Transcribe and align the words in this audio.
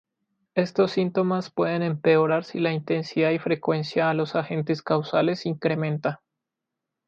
Estos 0.55 0.93
síntomas 0.93 1.51
pueden 1.51 1.83
empeorar 1.83 2.43
si 2.43 2.59
la 2.59 2.73
intensidad 2.73 3.29
y 3.29 3.37
frecuencia 3.37 4.09
a 4.09 4.15
los 4.15 4.35
agentes 4.35 4.81
causales 4.81 5.45
incrementa. 5.45 6.23